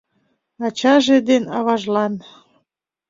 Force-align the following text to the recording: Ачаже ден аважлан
Ачаже 0.65 1.17
ден 1.29 1.43
аважлан 1.57 2.13